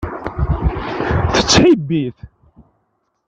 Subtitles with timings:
[1.33, 2.17] Tettḥibbi-t.